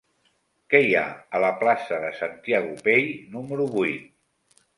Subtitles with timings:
[0.73, 1.03] Què hi ha
[1.39, 3.07] a la plaça de Santiago Pey
[3.37, 4.11] número vuit?